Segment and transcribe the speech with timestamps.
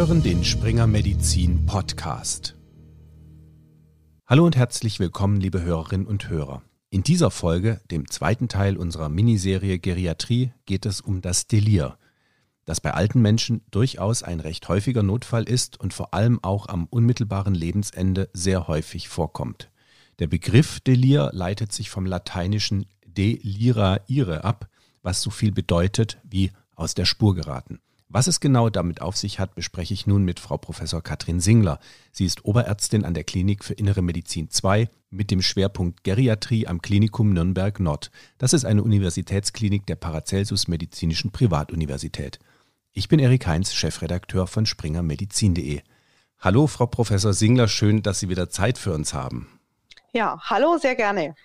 [0.00, 2.56] hören den Springer Medizin Podcast.
[4.26, 6.62] Hallo und herzlich willkommen, liebe Hörerinnen und Hörer.
[6.88, 11.98] In dieser Folge, dem zweiten Teil unserer Miniserie Geriatrie, geht es um das Delir,
[12.64, 16.86] das bei alten Menschen durchaus ein recht häufiger Notfall ist und vor allem auch am
[16.86, 19.70] unmittelbaren Lebensende sehr häufig vorkommt.
[20.18, 24.70] Der Begriff Delir leitet sich vom lateinischen delira ire ab,
[25.02, 27.80] was so viel bedeutet wie aus der Spur geraten.
[28.12, 31.78] Was es genau damit auf sich hat, bespreche ich nun mit Frau Professor Katrin Singler.
[32.10, 36.82] Sie ist Oberärztin an der Klinik für Innere Medizin 2 mit dem Schwerpunkt Geriatrie am
[36.82, 38.10] Klinikum Nürnberg Nord.
[38.36, 42.40] Das ist eine Universitätsklinik der Paracelsus Medizinischen Privatuniversität.
[42.90, 45.82] Ich bin Erik Heinz, Chefredakteur von springermedizin.de.
[46.40, 49.60] Hallo, Frau Professor Singler, schön, dass Sie wieder Zeit für uns haben.
[50.12, 51.36] Ja, hallo, sehr gerne.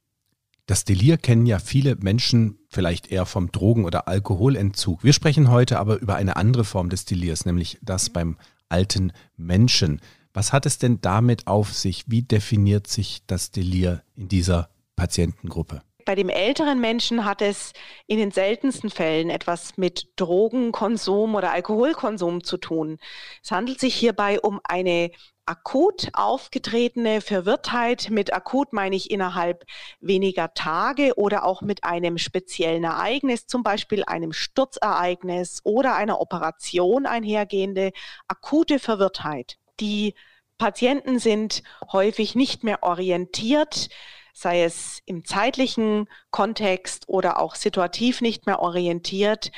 [0.67, 5.03] Das Delir kennen ja viele Menschen vielleicht eher vom Drogen- oder Alkoholentzug.
[5.03, 10.01] Wir sprechen heute aber über eine andere Form des Delirs, nämlich das beim alten Menschen.
[10.33, 12.05] Was hat es denn damit auf sich?
[12.07, 15.81] Wie definiert sich das Delir in dieser Patientengruppe?
[16.03, 17.73] Bei dem älteren Menschen hat es
[18.07, 22.97] in den seltensten Fällen etwas mit Drogenkonsum oder Alkoholkonsum zu tun.
[23.43, 25.11] Es handelt sich hierbei um eine
[25.45, 28.09] akut aufgetretene Verwirrtheit.
[28.09, 29.65] Mit akut meine ich innerhalb
[29.99, 37.05] weniger Tage oder auch mit einem speziellen Ereignis, zum Beispiel einem Sturzereignis oder einer Operation
[37.05, 37.91] einhergehende
[38.27, 39.57] akute Verwirrtheit.
[39.79, 40.15] Die
[40.57, 43.89] Patienten sind häufig nicht mehr orientiert,
[44.33, 49.51] sei es im zeitlichen Kontext oder auch situativ nicht mehr orientiert.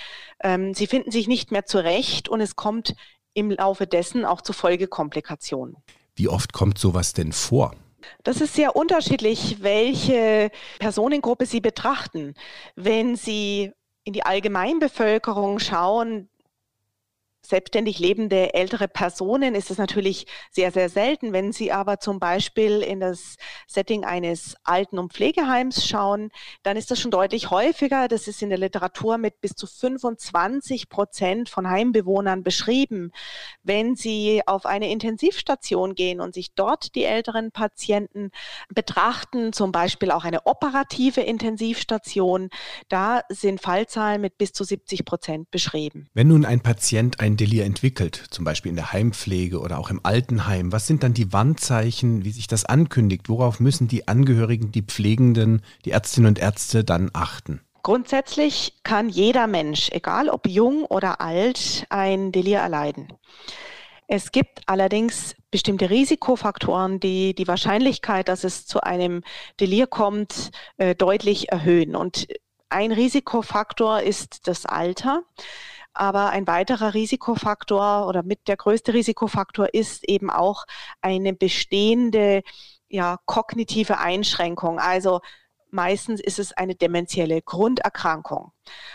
[0.43, 2.95] Ähm, sie finden sich nicht mehr zurecht und es kommt
[3.37, 5.77] im Laufe dessen auch zu Folgekomplikationen.
[6.15, 7.75] Wie oft kommt sowas denn vor?
[8.23, 10.49] Das ist sehr unterschiedlich, welche
[10.79, 12.33] Personengruppe Sie betrachten.
[12.75, 13.71] Wenn Sie
[14.03, 16.29] in die Allgemeinbevölkerung schauen,
[17.47, 21.33] selbstständig lebende ältere Personen ist es natürlich sehr, sehr selten.
[21.33, 23.37] Wenn Sie aber zum Beispiel in das
[23.67, 26.29] Setting eines Alten- und Pflegeheims schauen,
[26.63, 28.07] dann ist das schon deutlich häufiger.
[28.07, 33.11] Das ist in der Literatur mit bis zu 25 Prozent von Heimbewohnern beschrieben.
[33.63, 38.31] Wenn Sie auf eine Intensivstation gehen und sich dort die älteren Patienten
[38.73, 42.49] betrachten, zum Beispiel auch eine operative Intensivstation,
[42.89, 46.07] da sind Fallzahlen mit bis zu 70 Prozent beschrieben.
[46.13, 50.01] Wenn nun ein Patient ein Delir entwickelt, zum Beispiel in der Heimpflege oder auch im
[50.03, 50.71] Altenheim?
[50.71, 53.29] Was sind dann die Warnzeichen, wie sich das ankündigt?
[53.29, 57.61] Worauf müssen die Angehörigen, die Pflegenden, die Ärztinnen und Ärzte dann achten?
[57.83, 63.07] Grundsätzlich kann jeder Mensch, egal ob jung oder alt, ein Delir erleiden.
[64.07, 69.23] Es gibt allerdings bestimmte Risikofaktoren, die die Wahrscheinlichkeit, dass es zu einem
[69.59, 71.95] Delir kommt, äh, deutlich erhöhen.
[71.95, 72.27] Und
[72.69, 75.23] ein Risikofaktor ist das Alter.
[75.97, 80.65] Aber ein weiterer Risikofaktor oder mit der größte Risikofaktor ist eben auch
[81.01, 82.43] eine bestehende
[82.89, 84.79] ja, kognitive Einschränkung.
[84.79, 85.21] Also
[85.69, 88.51] Meistens ist es eine dementielle Grunderkrankung.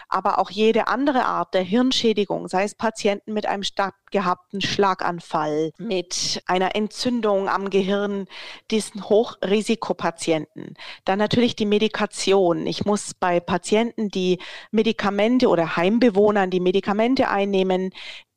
[0.08, 6.42] Aber auch jede andere Art der Hirnschädigung, sei es Patienten mit einem stattgehabten Schlaganfall, mit
[6.46, 8.26] einer Entzündung am Gehirn,
[8.70, 10.74] diesen Hochrisikopatienten.
[11.04, 12.66] Dann natürlich die Medikation.
[12.66, 14.38] Ich muss bei Patienten, die
[14.70, 17.92] Medikamente oder Heimbewohnern, die Medikamente einnehmen,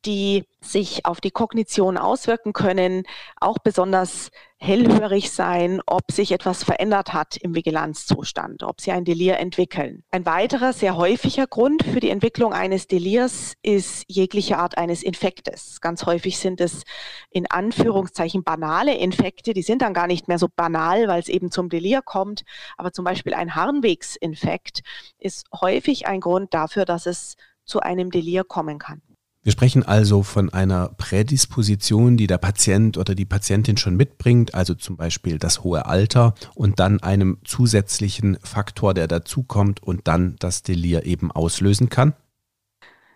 [0.06, 3.04] die sich auf die Kognition auswirken können,
[3.40, 9.38] auch besonders hellhörig sein, ob sich etwas verändert hat im Vigilanzzustand, ob sie ein Delir
[9.38, 10.04] entwickeln.
[10.12, 15.82] Ein weiterer sehr häufiger Grund für die Entwicklung eines Delirs ist jegliche Art eines Infektes.
[15.82, 16.84] Ganz häufig sind es
[17.30, 21.52] in Anführungszeichen banale Infekte, die sind dann gar nicht mehr so banal, weil es eben
[21.52, 22.44] zum Delir kommt,
[22.78, 24.82] aber zum Beispiel ein Harnwegsinfekt
[25.20, 29.02] ist häufig ein Grund dafür, dass es zu einem Delir kommen kann.
[29.46, 34.74] Wir sprechen also von einer Prädisposition, die der Patient oder die Patientin schon mitbringt, also
[34.74, 40.64] zum Beispiel das hohe Alter und dann einem zusätzlichen Faktor, der dazukommt und dann das
[40.64, 42.16] Delir eben auslösen kann.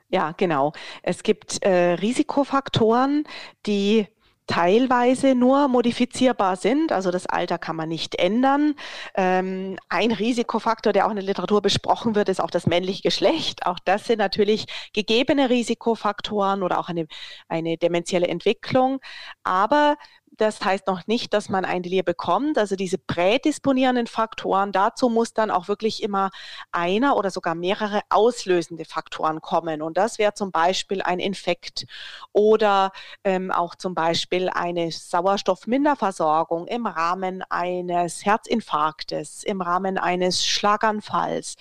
[0.10, 0.74] Ja, genau.
[1.02, 3.24] Es gibt äh, Risikofaktoren,
[3.66, 4.06] die
[4.50, 6.92] teilweise nur modifizierbar sind.
[6.92, 8.74] Also das Alter kann man nicht ändern.
[9.16, 13.68] Ähm, ein Risikofaktor, der auch in der Literatur besprochen wird, ist auch das männliche Geschlecht.
[13.68, 17.06] Auch das sind natürlich gegebene Risikofaktoren oder auch eine,
[17.48, 19.00] eine dementielle Entwicklung.
[19.44, 19.98] Aber
[20.40, 22.58] das heißt noch nicht, dass man ein Delir bekommt.
[22.58, 26.30] Also diese prädisponierenden Faktoren, dazu muss dann auch wirklich immer
[26.72, 29.82] einer oder sogar mehrere auslösende Faktoren kommen.
[29.82, 31.86] Und das wäre zum Beispiel ein Infekt
[32.32, 32.92] oder
[33.26, 41.56] ähm, auch zum Beispiel eine Sauerstoffminderversorgung im Rahmen eines Herzinfarktes, im Rahmen eines Schlaganfalls.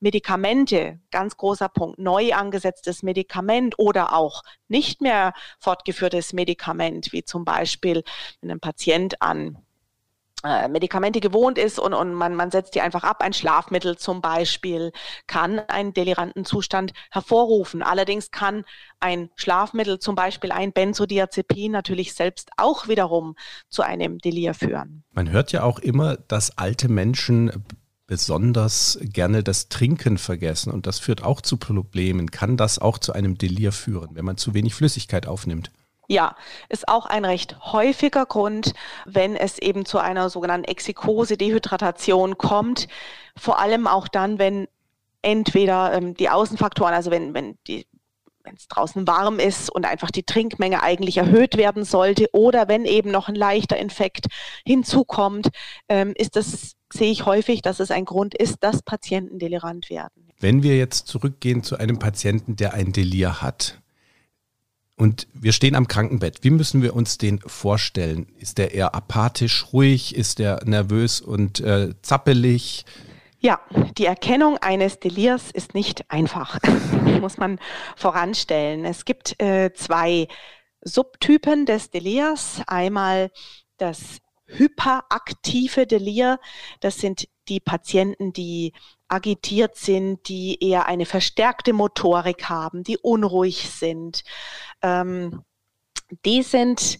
[0.00, 4.42] Medikamente, ganz großer Punkt, neu angesetztes Medikament oder auch
[4.74, 8.02] nicht mehr fortgeführtes Medikament, wie zum Beispiel
[8.40, 9.56] wenn ein Patient an
[10.44, 13.22] äh, Medikamente gewohnt ist und, und man, man setzt die einfach ab.
[13.22, 14.92] Ein Schlafmittel zum Beispiel
[15.26, 17.82] kann einen deliranten Zustand hervorrufen.
[17.82, 18.64] Allerdings kann
[19.00, 23.36] ein Schlafmittel, zum Beispiel ein Benzodiazepin, natürlich selbst auch wiederum
[23.70, 25.04] zu einem Delir führen.
[25.12, 27.64] Man hört ja auch immer, dass alte Menschen
[28.06, 32.30] besonders gerne das Trinken vergessen und das führt auch zu Problemen.
[32.30, 35.70] Kann das auch zu einem Delir führen, wenn man zu wenig Flüssigkeit aufnimmt?
[36.06, 36.36] Ja,
[36.68, 38.74] ist auch ein recht häufiger Grund,
[39.06, 42.88] wenn es eben zu einer sogenannten Exikose, Dehydratation kommt.
[43.36, 44.68] Vor allem auch dann, wenn
[45.22, 47.86] entweder ähm, die Außenfaktoren, also wenn, wenn die
[48.44, 52.84] wenn es draußen warm ist und einfach die Trinkmenge eigentlich erhöht werden sollte oder wenn
[52.84, 54.26] eben noch ein leichter Infekt
[54.64, 55.48] hinzukommt,
[55.88, 60.28] ähm, ist das, sehe ich häufig, dass es ein Grund ist, dass Patienten delirant werden.
[60.40, 63.80] Wenn wir jetzt zurückgehen zu einem Patienten, der ein Delir hat,
[64.96, 66.44] und wir stehen am Krankenbett.
[66.44, 68.28] Wie müssen wir uns den vorstellen?
[68.38, 70.14] Ist der eher apathisch, ruhig?
[70.14, 72.84] Ist der nervös und äh, zappelig?
[73.44, 73.60] Ja,
[73.98, 76.58] die Erkennung eines Delirs ist nicht einfach,
[77.20, 77.58] muss man
[77.94, 78.86] voranstellen.
[78.86, 80.28] Es gibt äh, zwei
[80.80, 82.62] Subtypen des Delirs.
[82.66, 83.30] Einmal
[83.76, 86.40] das hyperaktive Delir.
[86.80, 88.72] Das sind die Patienten, die
[89.08, 94.24] agitiert sind, die eher eine verstärkte Motorik haben, die unruhig sind.
[94.80, 95.44] Ähm,
[96.24, 96.98] die sind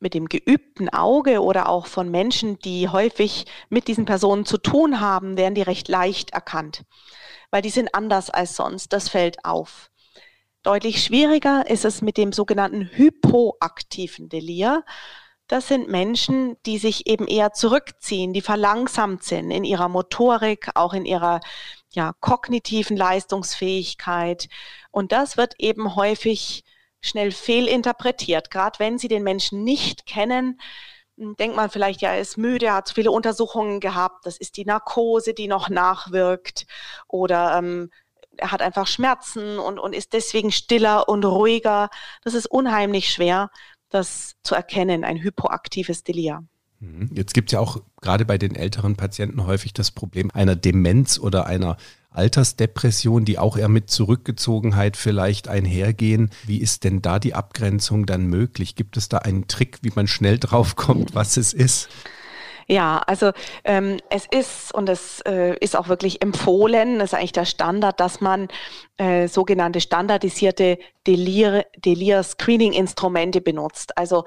[0.00, 5.00] mit dem geübten Auge oder auch von Menschen, die häufig mit diesen Personen zu tun
[5.00, 6.84] haben, werden die recht leicht erkannt,
[7.50, 8.92] weil die sind anders als sonst.
[8.92, 9.90] Das fällt auf.
[10.62, 14.84] Deutlich schwieriger ist es mit dem sogenannten hypoaktiven Delir.
[15.46, 20.92] Das sind Menschen, die sich eben eher zurückziehen, die verlangsamt sind in ihrer Motorik, auch
[20.92, 21.40] in ihrer
[21.92, 24.48] ja, kognitiven Leistungsfähigkeit.
[24.90, 26.62] Und das wird eben häufig
[27.00, 30.60] schnell fehlinterpretiert, gerade wenn Sie den Menschen nicht kennen.
[31.16, 34.56] Denkt man vielleicht, ja, er ist müde, er hat zu viele Untersuchungen gehabt, das ist
[34.56, 36.66] die Narkose, die noch nachwirkt
[37.08, 37.90] oder ähm,
[38.36, 41.90] er hat einfach Schmerzen und, und ist deswegen stiller und ruhiger.
[42.22, 43.50] Das ist unheimlich schwer
[43.90, 46.44] das zu erkennen, ein hypoaktives Delir.
[46.78, 47.10] Mhm.
[47.12, 51.18] Jetzt gibt es ja auch gerade bei den älteren Patienten häufig das Problem einer Demenz
[51.18, 51.76] oder einer
[52.10, 56.30] Altersdepression, die auch eher mit Zurückgezogenheit vielleicht einhergehen.
[56.44, 58.74] Wie ist denn da die Abgrenzung dann möglich?
[58.74, 61.88] Gibt es da einen Trick, wie man schnell draufkommt, was es ist?
[62.70, 63.32] Ja, also
[63.64, 67.98] ähm, es ist und es äh, ist auch wirklich empfohlen, das ist eigentlich der Standard,
[67.98, 68.46] dass man
[68.96, 73.98] äh, sogenannte standardisierte Delir-Screening-Instrumente benutzt.
[73.98, 74.24] Also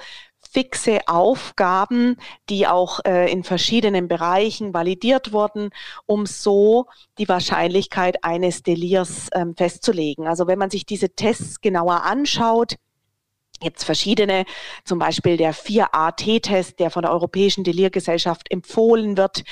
[0.53, 2.17] fixe Aufgaben,
[2.49, 5.71] die auch äh, in verschiedenen Bereichen validiert wurden,
[6.05, 6.85] um so
[7.17, 10.27] die Wahrscheinlichkeit eines Delirs ähm, festzulegen.
[10.27, 12.75] Also wenn man sich diese Tests genauer anschaut,
[13.63, 14.45] jetzt verschiedene,
[14.83, 19.43] zum Beispiel der 4AT-Test, der von der Europäischen Delirgesellschaft empfohlen wird.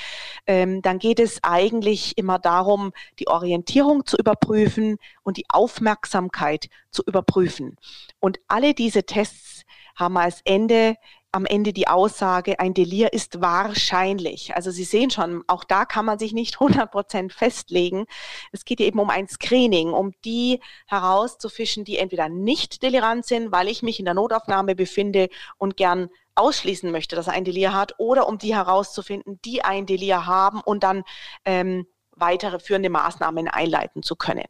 [0.46, 7.02] Ähm, dann geht es eigentlich immer darum, die Orientierung zu überprüfen und die Aufmerksamkeit zu
[7.06, 7.76] überprüfen.
[8.20, 9.62] Und alle diese Tests
[9.94, 10.96] haben als Ende
[11.34, 14.54] am Ende die Aussage, ein Delir ist wahrscheinlich.
[14.54, 18.04] Also Sie sehen schon, auch da kann man sich nicht 100 Prozent festlegen.
[18.52, 23.68] Es geht eben um ein Screening, um die herauszufischen, die entweder nicht delirant sind, weil
[23.68, 27.94] ich mich in der Notaufnahme befinde und gern ausschließen möchte, dass er ein Delir hat,
[27.98, 31.02] oder um die herauszufinden, die ein Delir haben und dann
[31.44, 34.46] ähm, weitere führende Maßnahmen einleiten zu können.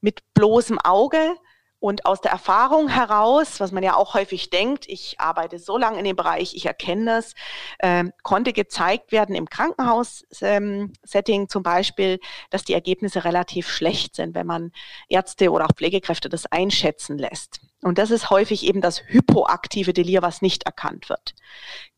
[0.00, 1.36] Mit bloßem Auge
[1.82, 5.98] und aus der Erfahrung heraus, was man ja auch häufig denkt, ich arbeite so lange
[5.98, 7.34] in dem Bereich, ich erkenne das,
[7.80, 12.20] äh, konnte gezeigt werden im Krankenhaus-Setting ähm, zum Beispiel,
[12.50, 14.70] dass die Ergebnisse relativ schlecht sind, wenn man
[15.08, 17.60] Ärzte oder auch Pflegekräfte das einschätzen lässt.
[17.80, 21.34] Und das ist häufig eben das hypoaktive Delir, was nicht erkannt wird.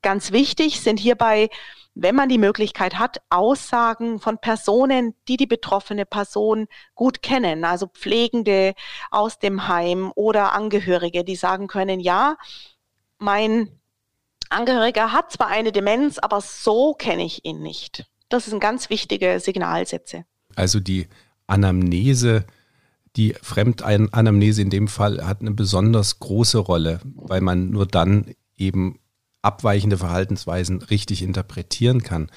[0.00, 1.50] Ganz wichtig sind hierbei
[1.94, 7.86] wenn man die Möglichkeit hat, Aussagen von Personen, die die betroffene Person gut kennen, also
[7.86, 8.74] Pflegende
[9.10, 12.36] aus dem Heim oder Angehörige, die sagen können, ja,
[13.18, 13.70] mein
[14.50, 18.06] Angehöriger hat zwar eine Demenz, aber so kenne ich ihn nicht.
[18.28, 20.24] Das sind ganz wichtige Signalsätze.
[20.56, 21.08] Also die
[21.46, 22.44] Anamnese,
[23.16, 28.98] die Fremdanamnese in dem Fall hat eine besonders große Rolle, weil man nur dann eben
[29.44, 32.30] abweichende Verhaltensweisen richtig interpretieren kann.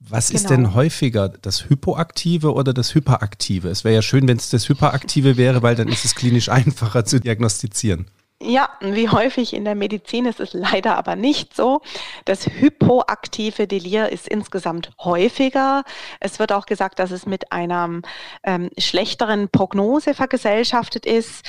[0.00, 0.36] Was genau.
[0.36, 0.74] ist denn genau.
[0.74, 3.68] häufiger, das Hypoaktive oder das Hyperaktive?
[3.68, 7.04] Es wäre ja schön, wenn es das Hyperaktive wäre, weil dann ist es klinisch einfacher
[7.04, 8.06] zu diagnostizieren.
[8.42, 11.80] Ja, wie häufig in der Medizin ist es leider aber nicht so.
[12.26, 15.84] Das hypoaktive Delir ist insgesamt häufiger.
[16.20, 18.02] Es wird auch gesagt, dass es mit einer
[18.42, 21.48] ähm, schlechteren Prognose vergesellschaftet ist.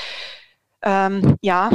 [0.83, 1.69] Ähm, ja,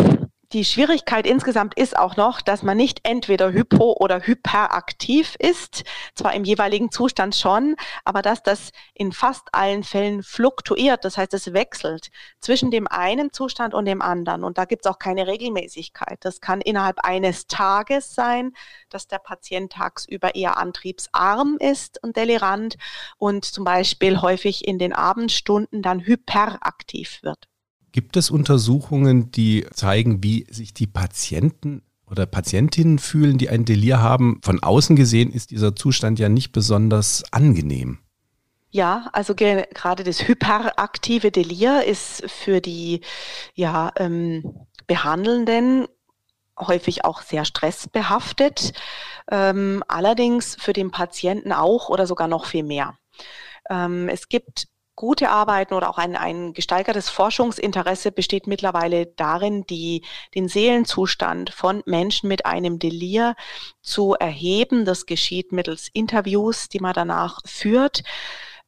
[0.52, 5.85] die Schwierigkeit insgesamt ist auch noch, dass man nicht entweder hypo- oder hyperaktiv ist,
[6.16, 11.33] zwar im jeweiligen Zustand schon, aber dass das in fast allen Fällen fluktuiert, das heißt,
[11.35, 14.42] es wechselt zwischen dem einen Zustand und dem anderen.
[14.42, 16.19] Und da gibt es auch keine Regelmäßigkeit.
[16.25, 18.52] Das kann innerhalb eines Tages sein,
[18.88, 22.76] dass der Patient tagsüber eher antriebsarm ist und delirant
[23.19, 27.50] und zum Beispiel häufig in den Abendstunden dann hyperaktiv wird.
[27.92, 34.00] Gibt es Untersuchungen, die zeigen, wie sich die Patienten oder Patientinnen fühlen, die ein Delir
[34.00, 34.40] haben?
[34.42, 37.99] Von außen gesehen ist dieser Zustand ja nicht besonders angenehm.
[38.70, 43.00] Ja, also gerade das hyperaktive Delir ist für die
[43.54, 44.44] ja, ähm,
[44.87, 45.88] Behandelnden
[46.59, 48.73] häufig auch sehr stressbehaftet,
[49.30, 52.97] ähm, allerdings für den Patienten auch oder sogar noch viel mehr.
[53.68, 54.68] Ähm, es gibt
[55.00, 60.04] gute Arbeiten oder auch ein, ein gesteigertes Forschungsinteresse besteht mittlerweile darin, die,
[60.35, 63.35] den Seelenzustand von Menschen mit einem Delir
[63.80, 64.85] zu erheben.
[64.85, 68.02] Das geschieht mittels Interviews, die man danach führt.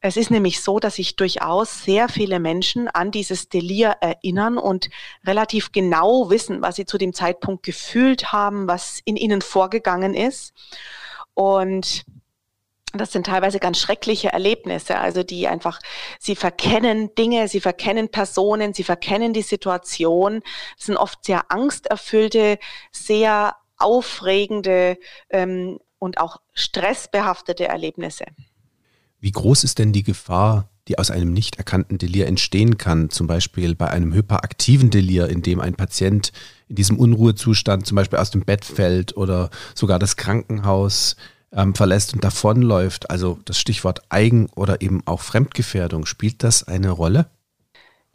[0.00, 4.88] Es ist nämlich so, dass sich durchaus sehr viele Menschen an dieses Delir erinnern und
[5.26, 10.54] relativ genau wissen, was sie zu dem Zeitpunkt gefühlt haben, was in ihnen vorgegangen ist.
[11.34, 12.06] Und
[12.92, 15.80] das sind teilweise ganz schreckliche Erlebnisse, also die einfach,
[16.18, 20.42] sie verkennen Dinge, sie verkennen Personen, sie verkennen die Situation.
[20.76, 22.58] Das sind oft sehr angsterfüllte,
[22.90, 24.98] sehr aufregende
[25.30, 28.24] ähm, und auch stressbehaftete Erlebnisse.
[29.20, 33.26] Wie groß ist denn die Gefahr, die aus einem nicht erkannten Delir entstehen kann, zum
[33.26, 36.32] Beispiel bei einem hyperaktiven Delir, in dem ein Patient
[36.68, 41.16] in diesem Unruhezustand zum Beispiel aus dem Bett fällt oder sogar das Krankenhaus
[41.54, 46.90] ähm, verlässt und davonläuft, also das Stichwort Eigen- oder eben auch Fremdgefährdung, spielt das eine
[46.90, 47.26] Rolle?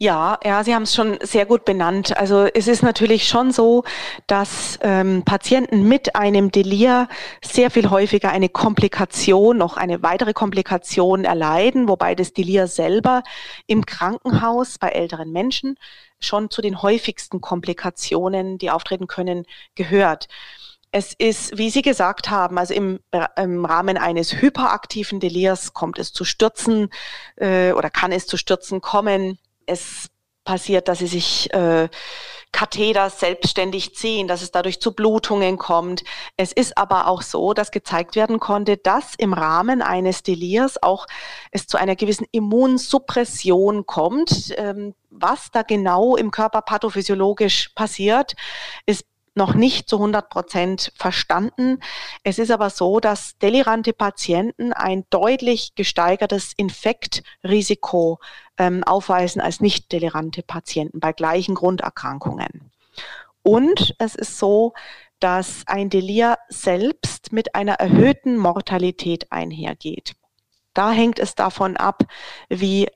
[0.00, 2.16] Ja, ja, Sie haben es schon sehr gut benannt.
[2.16, 3.82] Also es ist natürlich schon so,
[4.28, 7.08] dass ähm, Patienten mit einem Delir
[7.42, 13.24] sehr viel häufiger eine Komplikation, noch eine weitere Komplikation erleiden, wobei das Delir selber
[13.66, 15.74] im Krankenhaus bei älteren Menschen
[16.20, 20.28] schon zu den häufigsten Komplikationen, die auftreten können, gehört.
[20.90, 23.00] Es ist, wie Sie gesagt haben, also im,
[23.36, 26.90] im Rahmen eines hyperaktiven Delirs kommt es zu Stürzen
[27.36, 29.38] äh, oder kann es zu Stürzen kommen.
[29.66, 30.08] Es
[30.48, 31.90] passiert, dass sie sich äh,
[32.52, 36.04] Katheter selbstständig ziehen, dass es dadurch zu Blutungen kommt.
[36.38, 41.06] Es ist aber auch so, dass gezeigt werden konnte, dass im Rahmen eines Delirs auch
[41.50, 44.54] es zu einer gewissen Immunsuppression kommt.
[44.56, 48.34] Ähm, was da genau im Körper pathophysiologisch passiert,
[48.86, 49.04] ist
[49.38, 51.78] noch nicht zu 100 Prozent verstanden.
[52.24, 58.18] Es ist aber so, dass delirante Patienten ein deutlich gesteigertes Infektrisiko
[58.58, 62.70] ähm, aufweisen als nicht delirante Patienten bei gleichen Grunderkrankungen.
[63.42, 64.74] Und es ist so,
[65.20, 70.14] dass ein Delir selbst mit einer erhöhten Mortalität einhergeht.
[70.74, 72.02] Da hängt es davon ab,
[72.48, 72.88] wie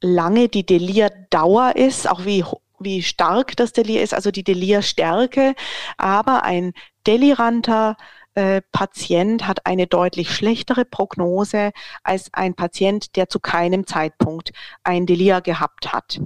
[0.00, 2.44] lange die Delirdauer ist, auch wie
[2.84, 5.54] wie stark das Delir ist, also die Delirstärke.
[5.96, 6.72] Aber ein
[7.06, 7.96] deliranter
[8.34, 11.72] äh, Patient hat eine deutlich schlechtere Prognose
[12.02, 16.20] als ein Patient, der zu keinem Zeitpunkt ein Delir gehabt hat.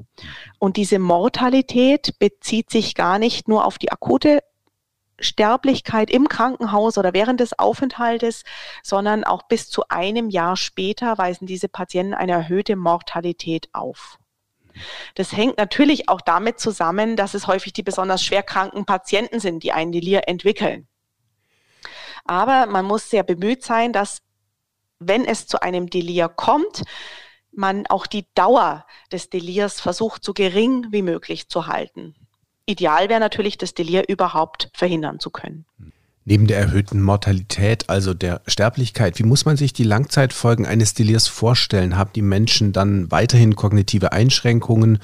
[0.58, 4.40] Und diese Mortalität bezieht sich gar nicht nur auf die akute
[5.20, 8.44] Sterblichkeit im Krankenhaus oder während des Aufenthaltes,
[8.82, 14.18] sondern auch bis zu einem Jahr später weisen diese Patienten eine erhöhte Mortalität auf.
[15.14, 19.73] Das hängt natürlich auch damit zusammen, dass es häufig die besonders schwerkranken Patienten sind, die
[19.73, 20.88] einen Delir entwickeln.
[22.25, 24.23] Aber man muss sehr bemüht sein, dass
[24.99, 26.82] wenn es zu einem Delir kommt,
[27.52, 32.14] man auch die Dauer des Delirs versucht, so gering wie möglich zu halten.
[32.66, 35.64] Ideal wäre natürlich, das Delir überhaupt verhindern zu können.
[36.30, 41.26] Neben der erhöhten Mortalität, also der Sterblichkeit, wie muss man sich die Langzeitfolgen eines Delirs
[41.26, 41.97] vorstellen?
[41.97, 44.99] Haben die Menschen dann weiterhin kognitive Einschränkungen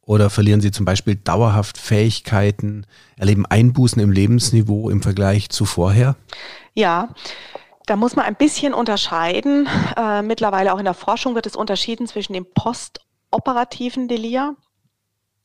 [0.00, 2.86] oder verlieren sie zum Beispiel dauerhaft Fähigkeiten,
[3.18, 6.16] erleben Einbußen im Lebensniveau im Vergleich zu vorher?
[6.72, 7.10] Ja,
[7.84, 9.68] da muss man ein bisschen unterscheiden.
[9.98, 14.56] Äh, mittlerweile auch in der Forschung wird es unterschieden zwischen dem postoperativen Delir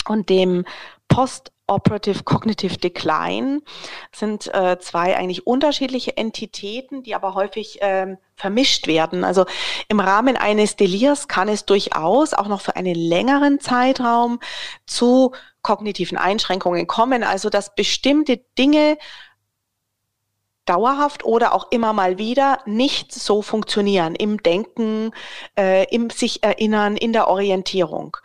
[0.07, 0.63] und dem
[1.09, 3.61] post Operative Cognitive Decline
[4.11, 9.23] sind äh, zwei eigentlich unterschiedliche Entitäten, die aber häufig ähm, vermischt werden.
[9.23, 9.45] Also
[9.87, 14.39] im Rahmen eines Delirs kann es durchaus auch noch für einen längeren Zeitraum
[14.85, 15.31] zu
[15.63, 18.97] kognitiven Einschränkungen kommen, also dass bestimmte Dinge
[20.65, 25.11] dauerhaft oder auch immer mal wieder nicht so funktionieren im Denken,
[25.57, 28.17] äh, im sich erinnern, in der Orientierung.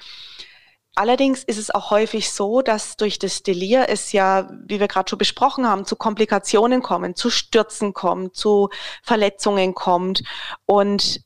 [0.97, 5.09] Allerdings ist es auch häufig so, dass durch das Delir es ja, wie wir gerade
[5.09, 8.69] schon besprochen haben, zu Komplikationen kommen, zu Stürzen kommt, zu
[9.03, 10.23] Verletzungen kommt
[10.67, 11.23] und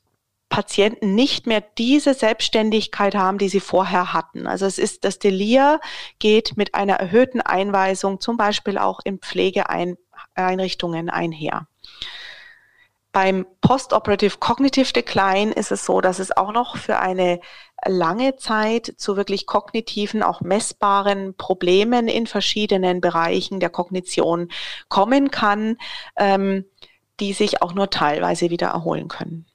[0.51, 4.47] Patienten nicht mehr diese Selbstständigkeit haben, die sie vorher hatten.
[4.47, 5.81] Also es ist, das Delir
[6.21, 11.67] geht mit einer erhöhten Einweisung zum Beispiel auch in Pflegeeinrichtungen einher.
[13.15, 17.39] Beim Postoperative Cognitive Decline ist es so, dass es auch noch für eine
[17.87, 24.49] lange Zeit zu wirklich kognitiven, auch messbaren Problemen in verschiedenen Bereichen der Kognition
[24.89, 25.77] kommen kann,
[26.17, 26.65] ähm,
[27.21, 29.47] die sich auch nur teilweise wieder erholen können.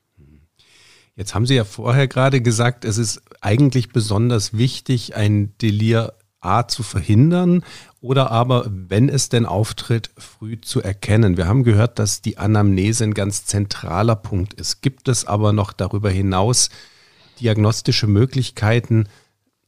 [1.18, 6.68] Jetzt haben Sie ja vorher gerade gesagt, es ist eigentlich besonders wichtig, ein Delir A
[6.68, 7.64] zu verhindern
[8.02, 11.36] oder aber, wenn es denn auftritt, früh zu erkennen.
[11.36, 14.82] Wir haben gehört, dass die Anamnese ein ganz zentraler Punkt ist.
[14.82, 16.70] Gibt es aber noch darüber hinaus
[17.40, 19.10] diagnostische Möglichkeiten?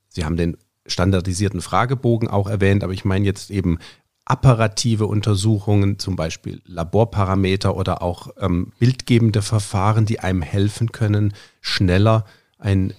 [0.07, 3.79] Sie haben den standardisierten Fragebogen auch erwähnt, aber ich meine jetzt eben
[4.25, 12.25] apparative Untersuchungen, zum Beispiel Laborparameter oder auch ähm, bildgebende Verfahren, die einem helfen können, schneller
[12.57, 12.93] ein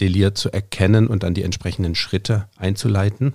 [0.00, 3.34] Delir zu erkennen und dann die entsprechenden Schritte einzuleiten?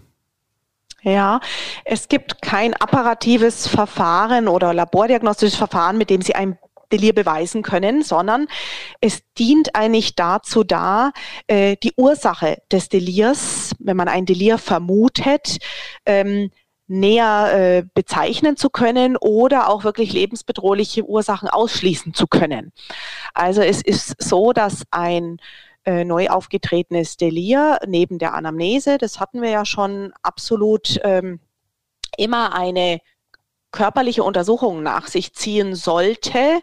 [1.04, 1.40] Ja,
[1.84, 6.60] es gibt kein apparatives Verfahren oder labordiagnostisches Verfahren, mit dem Sie ein
[6.92, 8.48] Delir beweisen können, sondern
[9.00, 11.12] es dient eigentlich dazu da,
[11.48, 15.58] äh, die Ursache des Delirs, wenn man ein Delir vermutet,
[16.06, 16.52] ähm,
[16.88, 22.74] näher äh, bezeichnen zu können oder auch wirklich lebensbedrohliche Ursachen ausschließen zu können.
[23.34, 25.38] Also es ist so, dass ein
[25.86, 31.40] äh, neu aufgetretenes Delir neben der Anamnese, das hatten wir ja schon absolut ähm,
[32.18, 33.00] immer eine
[33.72, 36.62] körperliche Untersuchung nach sich ziehen sollte.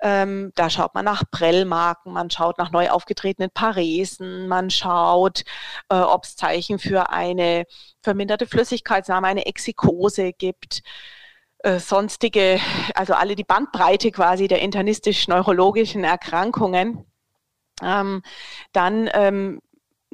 [0.00, 5.44] Ähm, da schaut man nach Prellmarken, man schaut nach neu aufgetretenen Paresen, man schaut,
[5.88, 7.64] äh, ob es Zeichen für eine
[8.02, 10.82] verminderte Flüssigkeitsnahme, eine Exikose gibt
[11.64, 12.60] äh, sonstige,
[12.94, 17.06] also alle die Bandbreite quasi der internistisch-neurologischen Erkrankungen.
[17.82, 18.22] Ähm,
[18.72, 19.60] dann ähm,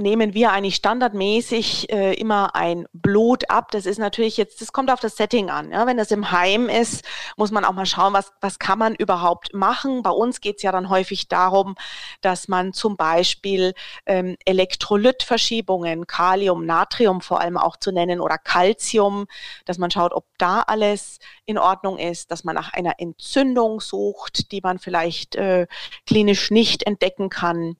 [0.00, 3.70] nehmen wir eigentlich standardmäßig äh, immer ein Blut ab.
[3.70, 5.70] Das ist natürlich jetzt, das kommt auf das Setting an.
[5.70, 5.86] Ja?
[5.86, 7.04] Wenn das im Heim ist,
[7.36, 10.02] muss man auch mal schauen, was, was kann man überhaupt machen.
[10.02, 11.74] Bei uns geht es ja dann häufig darum,
[12.22, 13.74] dass man zum Beispiel
[14.06, 19.26] ähm, Elektrolytverschiebungen, Kalium, Natrium vor allem auch zu nennen oder Calcium,
[19.66, 24.50] dass man schaut, ob da alles in Ordnung ist, dass man nach einer Entzündung sucht,
[24.52, 25.66] die man vielleicht äh,
[26.06, 27.76] klinisch nicht entdecken kann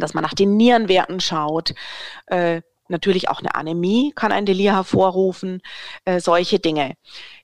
[0.00, 1.74] dass man nach den Nierenwerten schaut.
[2.26, 5.60] Äh, natürlich auch eine Anämie kann ein Delir hervorrufen,
[6.04, 6.94] äh, solche Dinge.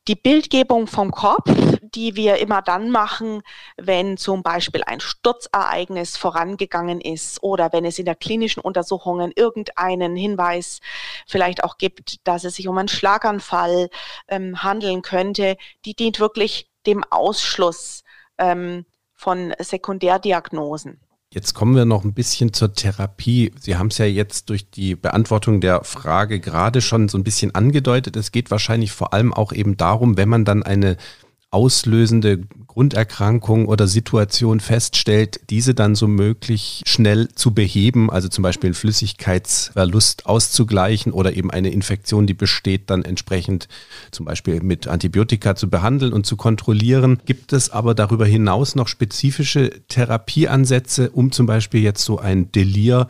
[0.08, 1.48] Die Bildgebung vom Kopf,
[1.80, 3.42] die wir immer dann machen,
[3.76, 10.16] wenn zum Beispiel ein Sturzereignis vorangegangen ist oder wenn es in der klinischen Untersuchungen irgendeinen
[10.16, 10.80] Hinweis
[11.26, 13.90] vielleicht auch gibt, dass es sich um einen Schlaganfall
[14.28, 18.02] ähm, handeln könnte, die dient wirklich dem Ausschluss
[18.38, 18.84] ähm,
[19.14, 21.00] von Sekundärdiagnosen.
[21.34, 23.52] Jetzt kommen wir noch ein bisschen zur Therapie.
[23.58, 27.54] Sie haben es ja jetzt durch die Beantwortung der Frage gerade schon so ein bisschen
[27.54, 28.16] angedeutet.
[28.16, 30.98] Es geht wahrscheinlich vor allem auch eben darum, wenn man dann eine
[31.52, 38.68] auslösende Grunderkrankung oder Situation feststellt, diese dann so möglich schnell zu beheben, also zum Beispiel
[38.68, 43.68] einen Flüssigkeitsverlust auszugleichen oder eben eine Infektion, die besteht, dann entsprechend
[44.10, 47.20] zum Beispiel mit Antibiotika zu behandeln und zu kontrollieren.
[47.26, 53.08] Gibt es aber darüber hinaus noch spezifische Therapieansätze, um zum Beispiel jetzt so ein Delir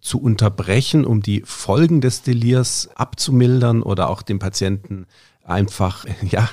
[0.00, 5.06] zu unterbrechen, um die Folgen des Delirs abzumildern oder auch dem Patienten
[5.44, 6.48] einfach, ja,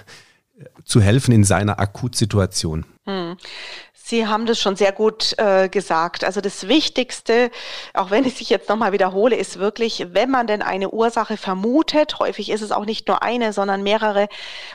[0.86, 2.86] zu helfen in seiner Akutsituation?
[3.06, 3.38] Hm.
[4.12, 6.26] Sie haben das schon sehr gut äh, gesagt.
[6.26, 7.50] Also das Wichtigste,
[7.94, 12.20] auch wenn ich sich jetzt nochmal wiederhole, ist wirklich, wenn man denn eine Ursache vermutet,
[12.20, 14.28] häufig ist es auch nicht nur eine, sondern mehrere,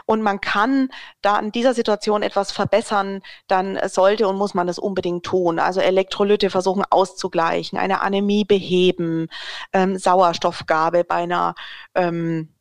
[0.06, 0.88] und man kann
[1.20, 5.58] da an dieser Situation etwas verbessern, dann sollte und muss man das unbedingt tun.
[5.58, 9.28] Also Elektrolyte versuchen auszugleichen, eine Anämie beheben,
[9.74, 11.54] ähm, Sauerstoffgabe bei einer
[11.94, 12.54] ähm,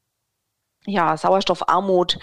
[0.88, 2.20] ja, Sauerstoffarmut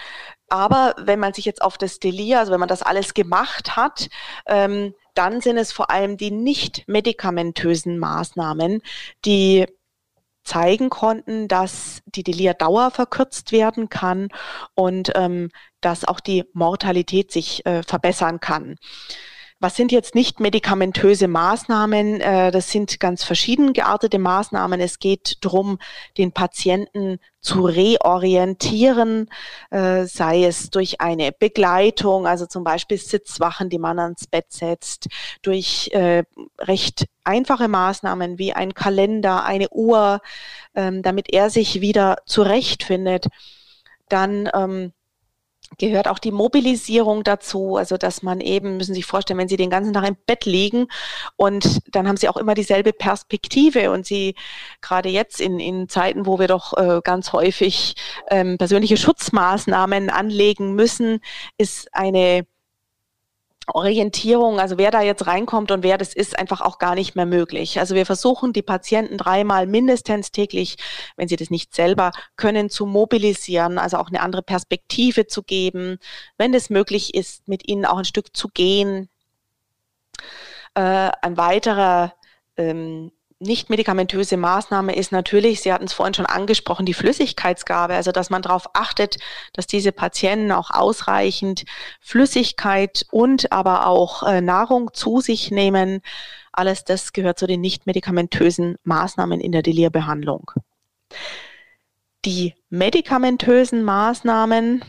[0.52, 4.10] aber wenn man sich jetzt auf das Delir, also wenn man das alles gemacht hat,
[4.44, 8.82] ähm, dann sind es vor allem die nicht medikamentösen Maßnahmen,
[9.24, 9.64] die
[10.44, 14.28] zeigen konnten, dass die Delir-Dauer verkürzt werden kann
[14.74, 15.48] und ähm,
[15.80, 18.76] dass auch die Mortalität sich äh, verbessern kann.
[19.62, 22.20] Was sind jetzt nicht medikamentöse Maßnahmen?
[22.20, 24.80] Äh, das sind ganz verschieden geartete Maßnahmen.
[24.80, 25.78] Es geht darum,
[26.18, 29.30] den Patienten zu reorientieren,
[29.70, 35.06] äh, sei es durch eine Begleitung, also zum Beispiel Sitzwachen, die man ans Bett setzt,
[35.42, 36.24] durch äh,
[36.58, 40.20] recht einfache Maßnahmen wie ein Kalender, eine Uhr,
[40.74, 43.28] ähm, damit er sich wieder zurechtfindet.
[44.08, 44.92] Dann ähm,
[45.78, 49.56] gehört auch die Mobilisierung dazu, also dass man eben, müssen Sie sich vorstellen, wenn Sie
[49.56, 50.86] den ganzen Tag im Bett liegen
[51.36, 54.34] und dann haben Sie auch immer dieselbe Perspektive und Sie
[54.80, 57.94] gerade jetzt in, in Zeiten, wo wir doch äh, ganz häufig
[58.30, 61.20] ähm, persönliche Schutzmaßnahmen anlegen müssen,
[61.58, 62.46] ist eine
[63.68, 67.26] Orientierung, also wer da jetzt reinkommt und wer das ist, einfach auch gar nicht mehr
[67.26, 67.78] möglich.
[67.78, 70.76] Also wir versuchen, die Patienten dreimal mindestens täglich,
[71.16, 75.98] wenn sie das nicht selber können, zu mobilisieren, also auch eine andere Perspektive zu geben,
[76.38, 79.08] wenn es möglich ist, mit ihnen auch ein Stück zu gehen.
[80.74, 82.14] Äh, ein weiterer
[82.56, 88.12] ähm, nicht medikamentöse Maßnahme ist natürlich, Sie hatten es vorhin schon angesprochen, die Flüssigkeitsgabe, also
[88.12, 89.18] dass man darauf achtet,
[89.52, 91.64] dass diese Patienten auch ausreichend
[92.00, 96.00] Flüssigkeit und aber auch äh, Nahrung zu sich nehmen.
[96.52, 100.52] Alles das gehört zu den nicht medikamentösen Maßnahmen in der Delirbehandlung.
[102.24, 104.84] Die medikamentösen Maßnahmen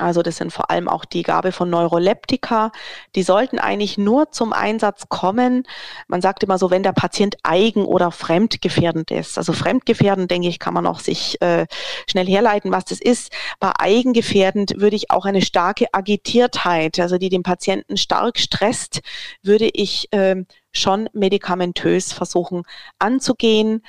[0.00, 2.72] also das sind vor allem auch die Gabe von Neuroleptika.
[3.14, 5.64] Die sollten eigentlich nur zum Einsatz kommen.
[6.08, 9.38] Man sagt immer so, wenn der Patient eigen- oder fremdgefährdend ist.
[9.38, 11.66] Also fremdgefährdend, denke ich, kann man auch sich äh,
[12.08, 13.32] schnell herleiten, was das ist.
[13.58, 19.00] Bei eigengefährdend würde ich auch eine starke Agitiertheit, also die den Patienten stark stresst,
[19.42, 22.62] würde ich äh, schon medikamentös versuchen
[22.98, 23.82] anzugehen.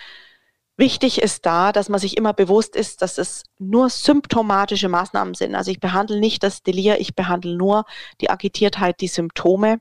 [0.82, 5.54] Wichtig ist da, dass man sich immer bewusst ist, dass es nur symptomatische Maßnahmen sind.
[5.54, 7.86] Also ich behandle nicht das Delir, ich behandle nur
[8.20, 9.80] die Agitiertheit, die Symptome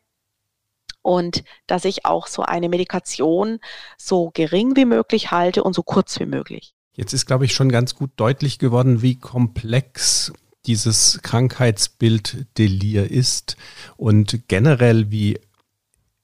[1.01, 3.61] und dass ich auch so eine Medikation
[3.97, 6.75] so gering wie möglich halte und so kurz wie möglich.
[6.93, 10.35] Jetzt ist, glaube ich, schon ganz gut deutlich geworden, wie komplex
[10.67, 13.57] dieses Krankheitsbild Delir ist
[13.97, 15.41] und generell, wie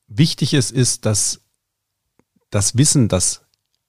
[0.06, 1.40] wichtig es ist, dass
[2.50, 3.45] das Wissen, dass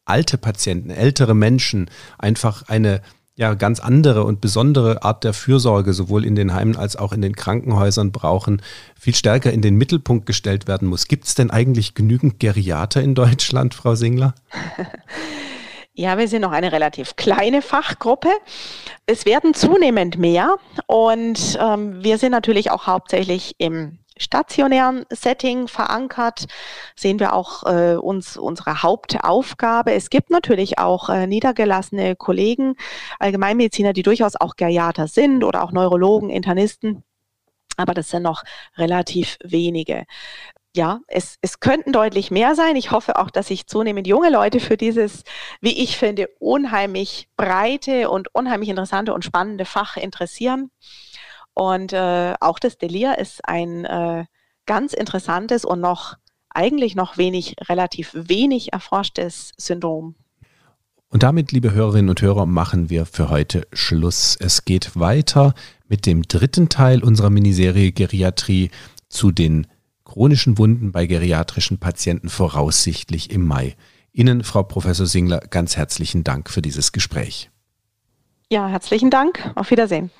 [0.07, 3.01] alte Patienten, ältere Menschen einfach eine
[3.37, 7.21] ja, ganz andere und besondere Art der Fürsorge sowohl in den Heimen als auch in
[7.21, 8.63] den Krankenhäusern brauchen,
[8.99, 11.07] viel stärker in den Mittelpunkt gestellt werden muss.
[11.07, 14.33] Gibt es denn eigentlich genügend Geriater in Deutschland, Frau Singler?
[15.99, 18.29] Ja, wir sind noch eine relativ kleine Fachgruppe.
[19.07, 26.45] Es werden zunehmend mehr und ähm, wir sind natürlich auch hauptsächlich im stationären Setting verankert,
[26.95, 29.93] sehen wir auch äh, uns unsere Hauptaufgabe.
[29.93, 32.75] Es gibt natürlich auch äh, niedergelassene Kollegen,
[33.19, 37.03] Allgemeinmediziner, die durchaus auch Geriater sind oder auch Neurologen, Internisten.
[37.77, 38.43] Aber das sind noch
[38.77, 40.05] relativ wenige
[40.77, 42.75] ja, es, es könnten deutlich mehr sein.
[42.75, 45.23] Ich hoffe auch, dass sich zunehmend junge Leute für dieses,
[45.59, 50.69] wie ich finde, unheimlich breite und unheimlich interessante und spannende Fach interessieren.
[51.57, 54.25] Und äh, auch das Delir ist ein äh,
[54.67, 56.13] ganz interessantes und noch
[56.51, 60.13] eigentlich noch wenig, relativ wenig erforschtes Syndrom.
[61.09, 64.37] Und damit, liebe Hörerinnen und Hörer, machen wir für heute Schluss.
[64.39, 65.55] Es geht weiter
[65.87, 68.69] mit dem dritten Teil unserer Miniserie Geriatrie
[69.09, 69.65] zu den
[70.05, 73.75] chronischen Wunden bei geriatrischen Patienten voraussichtlich im Mai.
[74.11, 77.49] Ihnen, Frau Professor Singler, ganz herzlichen Dank für dieses Gespräch.
[78.51, 79.51] Ja, herzlichen Dank.
[79.55, 80.11] Auf Wiedersehen.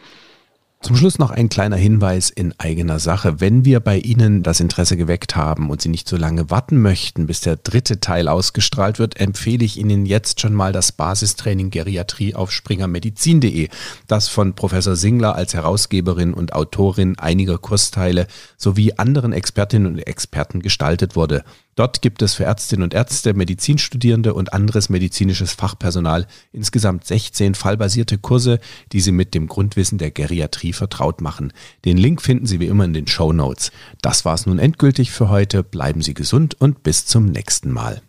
[0.80, 3.42] Zum Schluss noch ein kleiner Hinweis in eigener Sache.
[3.42, 7.26] Wenn wir bei Ihnen das Interesse geweckt haben und Sie nicht so lange warten möchten,
[7.26, 12.36] bis der dritte Teil ausgestrahlt wird, empfehle ich Ihnen jetzt schon mal das Basistraining Geriatrie
[12.36, 13.70] auf springermedizin.de,
[14.08, 20.62] das von Professor Singler als Herausgeberin und Autorin einiger Kursteile sowie anderen Expertinnen und Experten
[20.62, 21.44] gestaltet wurde.
[21.78, 28.18] Dort gibt es für Ärztinnen und Ärzte, Medizinstudierende und anderes medizinisches Fachpersonal insgesamt 16 fallbasierte
[28.18, 28.60] Kurse,
[28.92, 31.54] die Sie mit dem Grundwissen der Geriatrie vertraut machen.
[31.86, 33.72] Den Link finden Sie wie immer in den Show Notes.
[34.02, 35.64] Das war's nun endgültig für heute.
[35.64, 38.02] Bleiben Sie gesund und bis zum nächsten Mal.